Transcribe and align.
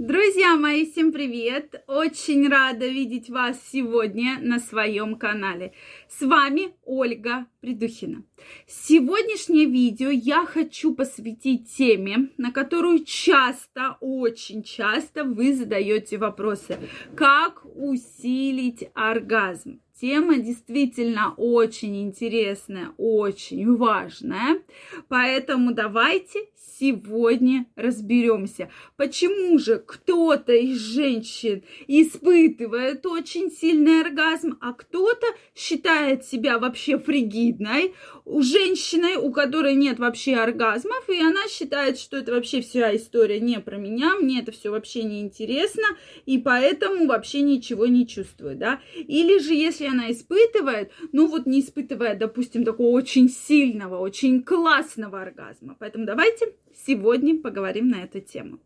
Друзья 0.00 0.56
мои, 0.56 0.90
всем 0.90 1.12
привет! 1.12 1.84
Очень 1.86 2.48
рада 2.48 2.86
видеть 2.86 3.28
вас 3.28 3.60
сегодня 3.70 4.38
на 4.40 4.58
своем 4.58 5.14
канале. 5.16 5.74
С 6.08 6.22
вами 6.22 6.72
Ольга 6.86 7.44
Придухина. 7.60 8.24
Сегодняшнее 8.66 9.66
видео 9.66 10.08
я 10.08 10.46
хочу 10.46 10.94
посвятить 10.94 11.70
теме, 11.76 12.30
на 12.38 12.50
которую 12.50 13.04
часто, 13.04 13.98
очень 14.00 14.62
часто 14.62 15.24
вы 15.24 15.54
задаете 15.54 16.16
вопросы. 16.16 16.78
Как 17.14 17.66
усилить 17.76 18.88
оргазм? 18.94 19.82
Тема 20.00 20.38
действительно 20.38 21.34
очень 21.36 22.00
интересная, 22.00 22.94
очень 22.96 23.76
важная. 23.76 24.62
Поэтому 25.08 25.74
давайте 25.74 26.46
сегодня 26.80 27.66
разберемся, 27.76 28.70
почему 28.96 29.58
же 29.58 29.78
кто-то 29.78 30.54
из 30.54 30.78
женщин 30.78 31.62
испытывает 31.86 33.04
очень 33.04 33.50
сильный 33.50 34.00
оргазм, 34.00 34.56
а 34.62 34.72
кто-то 34.72 35.26
считает 35.54 36.24
себя 36.24 36.58
вообще 36.58 36.98
фригидной, 36.98 37.94
у 38.24 38.42
женщины, 38.42 39.18
у 39.18 39.30
которой 39.30 39.74
нет 39.74 39.98
вообще 39.98 40.36
оргазмов, 40.36 41.08
и 41.08 41.20
она 41.20 41.46
считает, 41.48 41.98
что 41.98 42.16
это 42.16 42.32
вообще 42.32 42.62
вся 42.62 42.96
история 42.96 43.40
не 43.40 43.60
про 43.60 43.76
меня, 43.76 44.14
мне 44.14 44.40
это 44.40 44.52
все 44.52 44.70
вообще 44.70 45.02
не 45.02 45.20
интересно, 45.20 45.84
и 46.24 46.38
поэтому 46.38 47.06
вообще 47.06 47.42
ничего 47.42 47.86
не 47.86 48.06
чувствую, 48.06 48.56
да. 48.56 48.80
Или 48.96 49.38
же, 49.38 49.52
если 49.52 49.86
она 49.90 50.10
испытывает, 50.10 50.92
ну 51.12 51.26
вот 51.26 51.46
не 51.46 51.60
испытывает, 51.60 52.18
допустим, 52.18 52.64
такого 52.64 52.88
очень 52.88 53.28
сильного, 53.28 53.98
очень 53.98 54.42
классного 54.42 55.22
оргазма. 55.22 55.76
Поэтому 55.78 56.06
давайте 56.06 56.54
сегодня 56.74 57.40
поговорим 57.40 57.88
на 57.88 58.04
эту 58.04 58.20
тему. 58.20 58.60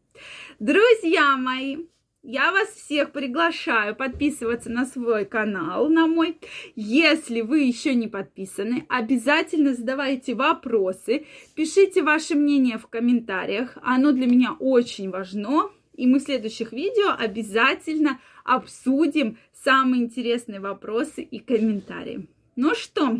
Друзья 0.58 1.36
мои, 1.36 1.78
я 2.26 2.52
вас 2.52 2.68
всех 2.70 3.12
приглашаю 3.12 3.94
подписываться 3.94 4.70
на 4.70 4.86
свой 4.86 5.26
канал, 5.26 5.90
на 5.90 6.06
мой. 6.06 6.38
Если 6.74 7.42
вы 7.42 7.60
еще 7.60 7.94
не 7.94 8.08
подписаны, 8.08 8.86
обязательно 8.88 9.74
задавайте 9.74 10.34
вопросы, 10.34 11.26
пишите 11.54 12.02
ваше 12.02 12.34
мнение 12.34 12.78
в 12.78 12.86
комментариях. 12.86 13.76
Оно 13.82 14.12
для 14.12 14.26
меня 14.26 14.56
очень 14.58 15.10
важно. 15.10 15.70
И 15.94 16.06
мы 16.06 16.18
в 16.18 16.22
следующих 16.22 16.72
видео 16.72 17.14
обязательно 17.16 18.20
обсудим 18.44 19.38
самые 19.52 20.02
интересные 20.02 20.60
вопросы 20.60 21.22
и 21.22 21.38
комментарии. 21.38 22.28
Ну 22.56 22.74
что, 22.74 23.18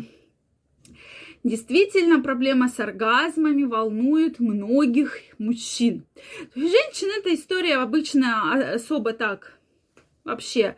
Действительно, 1.43 2.23
проблема 2.23 2.69
с 2.69 2.79
оргазмами 2.79 3.65
волнует 3.65 4.39
многих 4.39 5.19
мужчин. 5.37 6.03
Женщин 6.55 7.11
эта 7.19 7.35
история 7.35 7.75
обычно 7.75 8.73
особо 8.73 9.13
так 9.13 9.53
вообще 10.23 10.75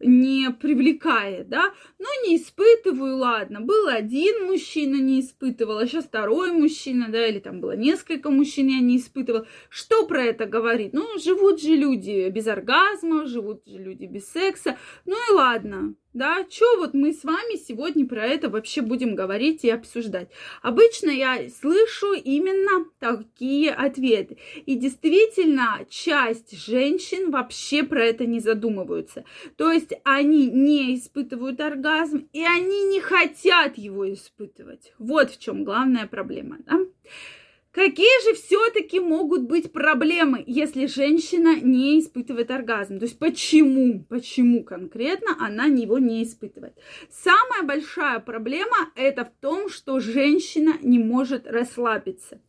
не 0.00 0.50
привлекает, 0.50 1.48
да, 1.48 1.72
но 1.98 2.06
не 2.26 2.36
испытываю, 2.36 3.16
ладно, 3.16 3.60
был 3.60 3.88
один 3.88 4.46
мужчина, 4.46 4.96
не 4.96 5.20
испытывал, 5.20 5.78
а 5.78 5.86
сейчас 5.86 6.04
второй 6.04 6.52
мужчина, 6.52 7.08
да, 7.08 7.26
или 7.26 7.38
там 7.38 7.60
было 7.60 7.76
несколько 7.76 8.30
мужчин, 8.30 8.68
я 8.68 8.80
не 8.80 8.98
испытывал. 8.98 9.46
Что 9.68 10.06
про 10.06 10.22
это 10.22 10.46
говорит? 10.46 10.92
Ну, 10.92 11.18
живут 11.18 11.60
же 11.60 11.74
люди 11.74 12.28
без 12.30 12.46
оргазма, 12.46 13.26
живут 13.26 13.66
же 13.66 13.78
люди 13.78 14.04
без 14.04 14.28
секса, 14.28 14.78
ну 15.04 15.16
и 15.30 15.34
ладно, 15.34 15.94
да, 16.16 16.46
что 16.48 16.78
вот 16.78 16.94
мы 16.94 17.12
с 17.12 17.24
вами 17.24 17.56
сегодня 17.56 18.06
про 18.06 18.24
это 18.24 18.48
вообще 18.48 18.80
будем 18.80 19.14
говорить 19.14 19.64
и 19.64 19.70
обсуждать. 19.70 20.30
Обычно 20.62 21.10
я 21.10 21.50
слышу 21.50 22.14
именно 22.14 22.86
такие 22.98 23.70
ответы. 23.70 24.38
И 24.64 24.76
действительно, 24.76 25.84
часть 25.90 26.56
женщин 26.56 27.30
вообще 27.30 27.82
про 27.82 28.02
это 28.02 28.24
не 28.24 28.40
задумываются. 28.40 29.26
То 29.56 29.70
есть 29.70 29.85
они 30.04 30.46
не 30.46 30.94
испытывают 30.94 31.60
оргазм, 31.60 32.28
и 32.32 32.44
они 32.44 32.84
не 32.84 33.00
хотят 33.00 33.78
его 33.78 34.12
испытывать. 34.12 34.92
Вот 34.98 35.30
в 35.30 35.38
чем 35.38 35.64
главная 35.64 36.06
проблема, 36.06 36.58
да. 36.66 36.78
Какие 37.76 38.26
же 38.26 38.34
все-таки 38.40 39.00
могут 39.00 39.42
быть 39.42 39.70
проблемы, 39.70 40.42
если 40.46 40.86
женщина 40.86 41.60
не 41.60 42.00
испытывает 42.00 42.50
оргазм? 42.50 42.98
То 42.98 43.04
есть 43.04 43.18
почему, 43.18 44.02
почему 44.08 44.64
конкретно 44.64 45.36
она 45.38 45.66
его 45.66 45.98
не 45.98 46.22
испытывает? 46.22 46.72
Самая 47.10 47.64
большая 47.64 48.20
проблема 48.20 48.90
это 48.94 49.26
в 49.26 49.30
том, 49.42 49.68
что 49.68 50.00
женщина 50.00 50.78
не 50.80 50.98
может 50.98 51.46
расслабиться. 51.46 52.40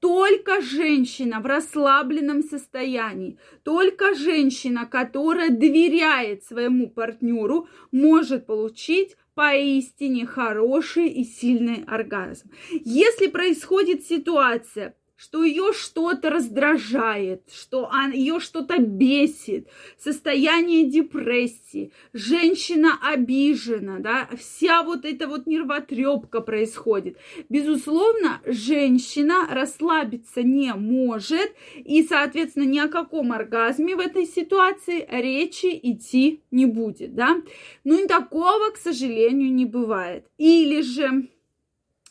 Только 0.00 0.60
женщина 0.60 1.40
в 1.40 1.46
расслабленном 1.46 2.42
состоянии, 2.42 3.38
только 3.64 4.14
женщина, 4.14 4.86
которая 4.86 5.50
доверяет 5.50 6.44
своему 6.44 6.88
партнеру, 6.88 7.68
может 7.90 8.46
получить 8.46 9.16
поистине 9.34 10.24
хороший 10.26 11.08
и 11.08 11.24
сильный 11.24 11.84
оргазм. 11.86 12.50
Если 12.84 13.26
происходит 13.26 14.04
ситуация, 14.04 14.94
что 15.18 15.42
ее 15.42 15.72
что-то 15.72 16.30
раздражает, 16.30 17.42
что 17.52 17.90
ее 18.12 18.38
что-то 18.38 18.78
бесит, 18.78 19.66
состояние 19.98 20.84
депрессии, 20.84 21.90
женщина 22.12 22.98
обижена, 23.02 23.98
да, 23.98 24.28
вся 24.38 24.84
вот 24.84 25.04
эта 25.04 25.26
вот 25.26 25.48
нервотрепка 25.48 26.40
происходит. 26.40 27.18
Безусловно, 27.48 28.40
женщина 28.46 29.48
расслабиться 29.50 30.44
не 30.44 30.72
может, 30.74 31.52
и, 31.74 32.04
соответственно, 32.04 32.64
ни 32.64 32.78
о 32.78 32.88
каком 32.88 33.32
оргазме 33.32 33.96
в 33.96 34.00
этой 34.00 34.24
ситуации 34.24 35.04
речи 35.10 35.78
идти 35.82 36.42
не 36.52 36.66
будет, 36.66 37.16
да. 37.16 37.42
Ну 37.82 38.04
и 38.04 38.06
такого, 38.06 38.70
к 38.70 38.76
сожалению, 38.76 39.52
не 39.52 39.66
бывает. 39.66 40.26
Или 40.38 40.80
же 40.82 41.28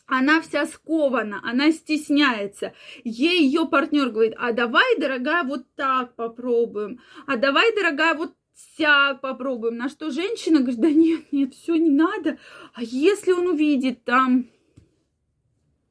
она 0.08 0.40
вся 0.40 0.66
скована, 0.66 1.40
она 1.44 1.70
стесняется. 1.70 2.72
Ей 3.04 3.44
ее 3.44 3.66
партнер 3.66 4.08
говорит, 4.08 4.34
а 4.38 4.52
давай, 4.52 4.98
дорогая, 4.98 5.44
вот 5.44 5.66
так 5.76 6.16
попробуем, 6.16 7.00
а 7.26 7.36
давай, 7.36 7.74
дорогая, 7.76 8.14
вот 8.14 8.34
сяк 8.76 9.20
попробуем. 9.20 9.76
На 9.76 9.88
что 9.88 10.10
женщина 10.10 10.60
говорит, 10.60 10.80
да 10.80 10.90
нет, 10.90 11.30
нет, 11.30 11.54
все 11.54 11.76
не 11.76 11.90
надо. 11.90 12.38
А 12.72 12.82
если 12.82 13.32
он 13.32 13.48
увидит 13.48 14.02
там 14.04 14.46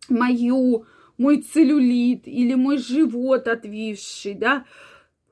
мою, 0.10 0.86
мой 1.18 1.42
целлюлит 1.42 2.28
или 2.28 2.56
мой 2.56 2.80
живот 2.80 3.48
отвисший, 3.48 4.34
да, 4.34 4.66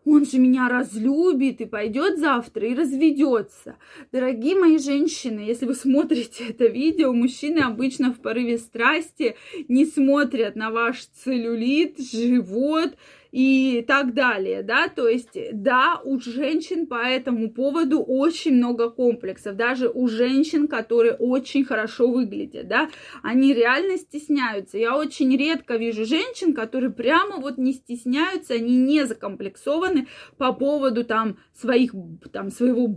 он 0.05 0.25
же 0.25 0.37
меня 0.37 0.69
разлюбит 0.69 1.61
и 1.61 1.65
пойдет 1.65 2.19
завтра 2.19 2.67
и 2.67 2.75
разведется. 2.75 3.77
Дорогие 4.11 4.55
мои 4.55 4.77
женщины, 4.77 5.39
если 5.39 5.65
вы 5.65 5.73
смотрите 5.73 6.45
это 6.49 6.67
видео, 6.67 7.11
мужчины 7.11 7.59
обычно 7.59 8.13
в 8.13 8.19
порыве 8.19 8.59
страсти 8.59 9.35
не 9.67 9.85
смотрят 9.85 10.55
на 10.55 10.69
ваш 10.69 11.05
целлюлит, 11.05 11.99
живот, 11.99 12.95
и 13.35 13.83
так 13.85 14.13
далее, 14.13 14.63
да, 14.63 14.87
то 14.87 15.09
есть, 15.09 15.37
да, 15.51 15.99
у 16.05 16.17
женщин 16.21 16.87
по 16.87 17.05
этому 17.05 17.51
поводу 17.51 18.01
очень 18.01 18.55
много 18.55 18.89
комплексов, 18.89 19.57
даже 19.57 19.89
у 19.89 20.07
женщин, 20.07 20.69
которые 20.69 21.15
очень 21.15 21.65
хорошо 21.65 22.09
выглядят, 22.09 22.69
да, 22.69 22.89
они 23.23 23.53
реально 23.53 23.97
стесняются. 23.97 24.77
Я 24.77 24.95
очень 24.95 25.35
редко 25.35 25.75
вижу 25.75 26.05
женщин, 26.05 26.53
которые 26.53 26.93
прямо 26.93 27.41
вот 27.41 27.57
не 27.57 27.73
стесняются, 27.73 28.53
они 28.53 28.77
не 28.77 29.05
закомплексованы 29.05 30.07
по 30.37 30.53
поводу 30.53 31.03
там 31.03 31.37
своих, 31.53 31.93
там, 32.31 32.49
своего 32.49 32.87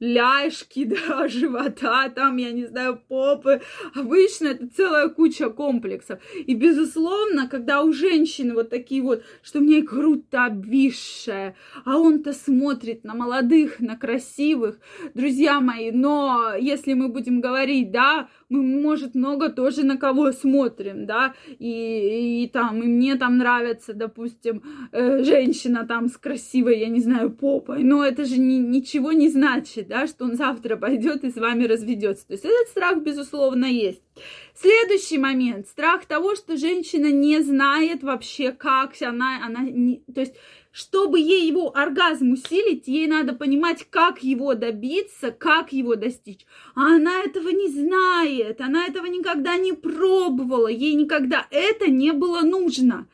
ляжки, 0.00 0.84
да, 1.08 1.28
живота, 1.28 2.08
там, 2.10 2.36
я 2.36 2.52
не 2.52 2.66
знаю, 2.66 3.00
попы. 3.08 3.60
Обычно 3.94 4.48
это 4.48 4.68
целая 4.68 5.08
куча 5.08 5.50
комплексов. 5.50 6.20
И, 6.34 6.54
безусловно, 6.54 7.48
когда 7.48 7.82
у 7.82 7.92
женщины 7.92 8.54
вот 8.54 8.70
такие 8.70 9.02
вот, 9.02 9.22
что 9.42 9.60
меня 9.60 9.82
грудь-то 9.82 10.46
обвисшая, 10.46 11.56
а 11.84 11.98
он-то 11.98 12.32
смотрит 12.32 13.04
на 13.04 13.14
молодых, 13.14 13.80
на 13.80 13.96
красивых, 13.96 14.78
друзья 15.14 15.60
мои, 15.60 15.90
но 15.90 16.54
если 16.58 16.94
мы 16.94 17.08
будем 17.08 17.40
говорить, 17.40 17.90
да, 17.90 18.28
мы, 18.48 18.62
может, 18.62 19.14
много 19.14 19.50
тоже 19.50 19.84
на 19.84 19.96
кого 19.96 20.32
смотрим, 20.32 21.06
да, 21.06 21.34
и, 21.58 22.42
и 22.44 22.48
там, 22.48 22.82
и 22.82 22.86
мне 22.86 23.16
там 23.16 23.38
нравится, 23.38 23.92
допустим, 23.94 24.62
э, 24.92 25.22
женщина 25.22 25.86
там 25.86 26.08
с 26.08 26.16
красивой, 26.16 26.78
я 26.78 26.88
не 26.88 27.00
знаю, 27.00 27.30
попой, 27.30 27.82
но 27.82 28.04
это 28.04 28.24
же 28.24 28.38
ни, 28.38 28.54
ничего 28.54 29.12
не 29.12 29.28
значит, 29.28 29.87
да, 29.88 30.06
что 30.06 30.26
он 30.26 30.36
завтра 30.36 30.76
пойдет 30.76 31.24
и 31.24 31.30
с 31.30 31.36
вами 31.36 31.64
разведется. 31.64 32.26
То 32.26 32.34
есть 32.34 32.44
этот 32.44 32.68
страх, 32.68 32.98
безусловно, 32.98 33.64
есть. 33.64 34.02
Следующий 34.54 35.18
момент. 35.18 35.66
Страх 35.66 36.04
того, 36.04 36.36
что 36.36 36.56
женщина 36.56 37.10
не 37.10 37.40
знает 37.40 38.02
вообще, 38.02 38.52
как 38.52 38.94
она, 39.00 39.44
она 39.44 39.62
не, 39.62 40.02
то 40.14 40.20
есть 40.20 40.34
чтобы 40.70 41.18
ей 41.18 41.48
его 41.48 41.76
оргазм 41.76 42.32
усилить, 42.32 42.86
ей 42.86 43.08
надо 43.08 43.32
понимать, 43.32 43.86
как 43.90 44.22
его 44.22 44.54
добиться, 44.54 45.32
как 45.32 45.72
его 45.72 45.96
достичь. 45.96 46.46
А 46.76 46.94
она 46.94 47.22
этого 47.22 47.48
не 47.48 47.68
знает, 47.68 48.60
она 48.60 48.86
этого 48.86 49.06
никогда 49.06 49.56
не 49.56 49.72
пробовала, 49.72 50.68
ей 50.68 50.94
никогда 50.94 51.46
это 51.50 51.90
не 51.90 52.12
было 52.12 52.42
нужно. 52.42 53.08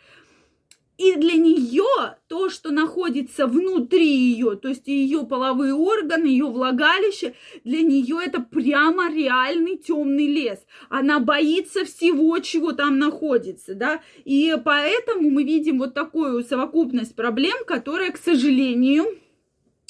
И 0.96 1.17
для 1.17 1.35
нее 1.35 2.17
то, 2.29 2.49
что 2.49 2.70
находится 2.70 3.49
внутри 3.49 4.06
ее, 4.06 4.55
то 4.56 4.69
есть 4.69 4.87
ее 4.87 5.26
половые 5.26 5.75
органы, 5.75 6.26
ее 6.26 6.46
влагалище, 6.46 7.35
для 7.64 7.82
нее 7.82 8.19
это 8.25 8.41
прямо 8.41 9.12
реальный 9.12 9.76
темный 9.76 10.26
лес. 10.26 10.64
Она 10.88 11.19
боится 11.19 11.85
всего, 11.85 12.38
чего 12.38 12.73
там 12.73 12.99
находится, 12.99 13.75
да. 13.75 14.02
И 14.25 14.56
поэтому 14.64 15.31
мы 15.31 15.43
видим 15.43 15.79
вот 15.79 15.94
такую 15.94 16.44
совокупность 16.44 17.17
проблем, 17.17 17.64
которая, 17.67 18.12
к 18.12 18.17
сожалению, 18.17 19.06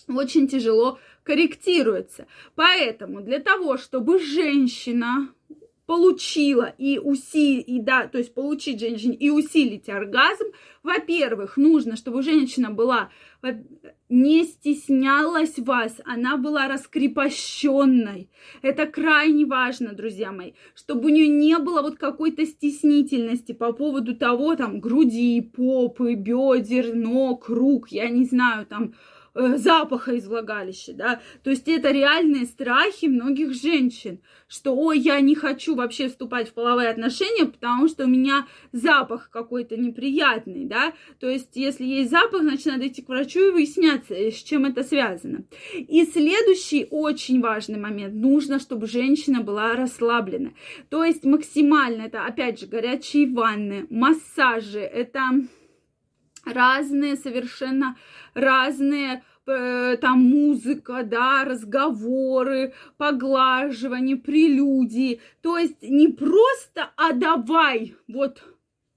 очень 0.09 0.49
тяжело 0.49 0.99
корректируется. 1.23 2.27
Поэтому 2.55 3.21
для 3.21 3.41
того, 3.41 3.77
чтобы 3.77 4.19
женщина 4.21 5.29
получила 5.87 6.73
и 6.79 6.99
усилить, 6.99 7.69
и 7.69 7.81
да, 7.81 8.07
то 8.07 8.19
есть 8.19 8.35
получить 8.35 8.81
женщине 8.81 9.17
и 9.17 9.31
усилить 9.31 9.89
оргазм, 9.89 10.45
во-первых, 10.83 11.57
нужно, 11.57 11.97
чтобы 11.97 12.23
женщина 12.23 12.71
была, 12.71 13.11
не 14.09 14.45
стеснялась 14.45 15.59
вас, 15.59 16.01
она 16.05 16.37
была 16.37 16.69
раскрепощенной. 16.69 18.31
Это 18.63 18.87
крайне 18.87 19.45
важно, 19.45 19.93
друзья 19.93 20.33
мои, 20.33 20.53
чтобы 20.75 21.07
у 21.07 21.09
нее 21.11 21.29
не 21.29 21.59
было 21.59 21.83
вот 21.83 21.99
какой-то 21.99 22.47
стеснительности 22.47 23.53
по 23.53 23.73
поводу 23.73 24.17
того, 24.17 24.57
там, 24.57 24.81
груди, 24.81 25.41
попы, 25.41 26.15
бедер, 26.15 26.95
ног, 26.95 27.49
рук, 27.49 27.89
я 27.89 28.09
не 28.09 28.25
знаю, 28.25 28.67
там, 28.67 28.95
запаха 29.35 30.13
из 30.13 30.27
влагалища, 30.27 30.93
да, 30.93 31.21
то 31.43 31.51
есть 31.51 31.69
это 31.69 31.91
реальные 31.91 32.47
страхи 32.47 33.07
многих 33.07 33.53
женщин, 33.55 34.21
что, 34.49 34.75
ой, 34.77 34.99
я 34.99 35.21
не 35.21 35.35
хочу 35.35 35.75
вообще 35.75 36.09
вступать 36.09 36.49
в 36.49 36.55
половые 36.55 36.89
отношения, 36.89 37.47
потому 37.47 37.89
что 37.89 38.05
у 38.05 38.09
меня 38.09 38.47
запах 38.73 39.31
какой-то 39.31 39.77
неприятный, 39.77 40.65
да, 40.65 40.93
то 41.19 41.29
есть 41.29 41.51
если 41.55 41.85
есть 41.85 42.11
запах, 42.11 42.43
значит, 42.43 42.67
надо 42.67 42.87
идти 42.87 43.03
к 43.03 43.09
врачу 43.09 43.49
и 43.49 43.51
выясняться, 43.51 44.15
с 44.15 44.37
чем 44.37 44.65
это 44.65 44.83
связано. 44.83 45.45
И 45.75 46.05
следующий 46.05 46.87
очень 46.91 47.41
важный 47.41 47.79
момент, 47.79 48.15
нужно, 48.15 48.59
чтобы 48.59 48.87
женщина 48.87 49.41
была 49.41 49.75
расслаблена, 49.75 50.53
то 50.91 51.05
есть 51.05 51.25
максимально, 51.25 52.03
это, 52.03 52.25
опять 52.25 52.61
же, 52.61 52.67
горячие 52.67 53.29
ванны, 53.29 53.87
массажи, 53.91 54.81
это 54.81 55.31
разные, 56.45 57.17
совершенно 57.17 57.97
разные 58.35 59.23
э, 59.47 59.97
там 60.01 60.21
музыка, 60.21 61.03
да, 61.03 61.45
разговоры, 61.45 62.75
поглаживание, 62.97 64.17
прелюдии. 64.17 65.21
То 65.43 65.59
есть 65.59 65.83
не 65.83 66.09
просто 66.09 66.91
«а 66.97 67.13
давай», 67.13 67.95
вот 68.09 68.43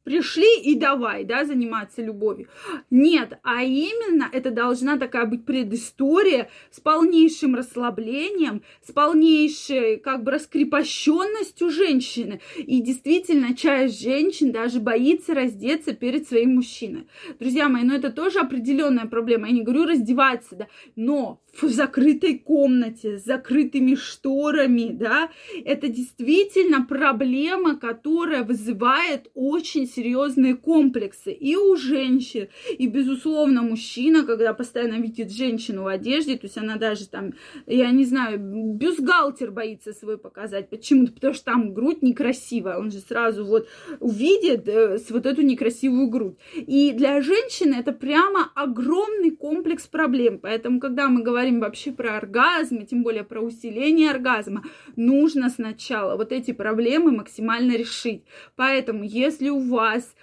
пришли 0.07 0.62
и 0.62 0.75
давай, 0.75 1.25
да, 1.25 1.44
заниматься 1.44 2.01
любовью. 2.01 2.48
Нет, 2.89 3.39
а 3.44 3.62
именно 3.62 4.30
это 4.31 4.51
должна 4.51 4.98
такая 4.98 5.25
быть 5.25 5.44
предыстория 5.44 6.50
с 6.71 6.80
полнейшим 6.80 7.56
расслаблением, 7.56 8.62
с 8.81 8.94
полнейшей 8.94 9.98
как 9.98 10.24
бы 10.24 10.31
раскрепощенностью 10.31 11.69
женщины. 11.69 12.39
И 12.56 12.81
действительно, 12.81 13.54
часть 13.54 14.01
женщин 14.01 14.54
даже 14.54 14.80
боится 14.80 15.33
раздеться 15.33 15.92
перед 15.92 16.25
своим 16.25 16.56
мужчиной. 16.56 17.10
Друзья 17.38 17.68
мои, 17.68 17.83
ну 17.83 17.94
это 17.94 18.10
тоже 18.10 18.39
определенная 18.39 19.07
проблема. 19.07 19.48
Я 19.48 19.56
не 19.56 19.63
говорю 19.63 19.88
раздеваться, 19.88 20.56
да, 20.56 20.68
но 20.95 21.42
в 21.62 21.68
закрытой 21.69 22.38
комнате 22.38 23.18
с 23.18 23.25
закрытыми 23.25 23.95
шторами, 23.95 24.89
да, 24.92 25.31
это 25.65 25.88
действительно 25.88 26.86
проблема, 26.86 27.75
которая 27.75 28.44
вызывает 28.44 29.30
очень 29.33 29.88
серьезные 29.97 30.55
комплексы 30.55 31.31
и 31.31 31.55
у 31.55 31.75
женщин, 31.75 32.49
и, 32.77 32.88
безусловно, 32.88 33.63
мужчина, 33.63 34.23
когда 34.23 34.53
постоянно 34.53 35.01
видит 35.01 35.31
женщину 35.31 35.83
в 35.83 35.88
одежде, 35.88 36.38
то 36.38 36.45
есть 36.45 36.57
она 36.57 36.75
даже 36.75 37.07
там, 37.07 37.33
я 37.65 37.89
не 37.89 38.05
знаю, 38.05 38.38
бюстгальтер 38.38 39.51
боится 39.51 39.94
свой 39.94 40.19
показать. 40.19 40.69
Почему? 40.69 41.07
Потому 41.07 41.33
что 41.33 41.45
там 41.45 41.73
грудь 41.73 42.03
некрасивая, 42.03 42.77
он 42.77 42.91
же 42.91 42.99
сразу 42.99 43.44
вот 43.44 43.67
увидит 43.99 44.67
э, 44.67 44.99
вот 45.09 45.25
эту 45.25 45.41
некрасивую 45.41 46.09
грудь. 46.09 46.38
И 46.55 46.91
для 46.91 47.21
женщины 47.21 47.75
это 47.79 47.91
прямо 47.91 48.51
огромный 48.53 49.31
комплекс 49.31 49.88
проблем. 49.88 50.38
Поэтому, 50.39 50.79
когда 50.79 51.07
мы 51.07 51.23
говорим 51.23 51.59
вообще 51.59 51.91
про 51.91 52.17
оргазм, 52.17 52.77
и 52.77 52.85
тем 52.85 53.01
более 53.01 53.23
про 53.23 53.41
усиление 53.41 54.11
оргазма, 54.11 54.63
нужно 54.95 55.50
сначала 55.50 56.15
вот 56.17 56.31
эти 56.31 56.51
проблемы 56.51 57.11
максимально 57.11 57.71
решить. 57.71 58.23
Поэтому, 58.55 59.03
если 59.03 59.50
у 59.50 59.59
вас. 59.92 60.16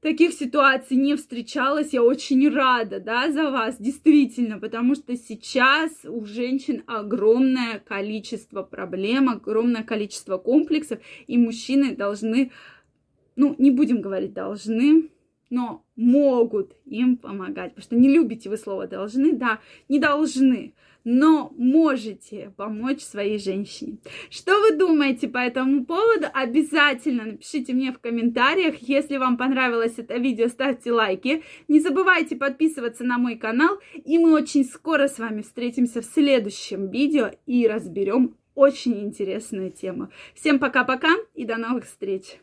Таких 0.00 0.32
ситуаций 0.32 0.96
не 0.96 1.14
встречалось, 1.14 1.92
я 1.92 2.02
очень 2.02 2.48
рада, 2.52 2.98
да, 2.98 3.30
за 3.30 3.50
вас, 3.50 3.76
действительно, 3.78 4.58
потому 4.58 4.96
что 4.96 5.16
сейчас 5.16 5.92
у 6.04 6.24
женщин 6.24 6.82
огромное 6.88 7.78
количество 7.78 8.64
проблем, 8.64 9.28
огромное 9.28 9.84
количество 9.84 10.38
комплексов, 10.38 10.98
и 11.28 11.38
мужчины 11.38 11.94
должны, 11.94 12.50
ну, 13.36 13.54
не 13.58 13.70
будем 13.70 14.00
говорить 14.00 14.32
должны, 14.32 15.08
но 15.52 15.84
могут 15.96 16.72
им 16.86 17.18
помогать. 17.18 17.74
Потому 17.74 17.82
что 17.82 17.96
не 17.96 18.08
любите 18.08 18.48
вы 18.48 18.56
слово 18.56 18.86
должны, 18.86 19.32
да, 19.32 19.60
не 19.90 19.98
должны, 19.98 20.72
но 21.04 21.52
можете 21.58 22.54
помочь 22.56 23.02
своей 23.02 23.38
женщине. 23.38 23.98
Что 24.30 24.58
вы 24.62 24.76
думаете 24.76 25.28
по 25.28 25.36
этому 25.36 25.84
поводу? 25.84 26.28
Обязательно 26.32 27.26
напишите 27.26 27.74
мне 27.74 27.92
в 27.92 27.98
комментариях. 27.98 28.76
Если 28.78 29.18
вам 29.18 29.36
понравилось 29.36 29.98
это 29.98 30.16
видео, 30.16 30.48
ставьте 30.48 30.90
лайки. 30.90 31.42
Не 31.68 31.80
забывайте 31.80 32.34
подписываться 32.34 33.04
на 33.04 33.18
мой 33.18 33.36
канал. 33.36 33.78
И 34.06 34.18
мы 34.18 34.32
очень 34.32 34.64
скоро 34.64 35.06
с 35.06 35.18
вами 35.18 35.42
встретимся 35.42 36.00
в 36.00 36.06
следующем 36.06 36.88
видео 36.88 37.30
и 37.44 37.68
разберем 37.68 38.38
очень 38.54 39.02
интересную 39.04 39.70
тему. 39.70 40.08
Всем 40.34 40.58
пока-пока 40.58 41.10
и 41.34 41.44
до 41.44 41.58
новых 41.58 41.84
встреч! 41.84 42.38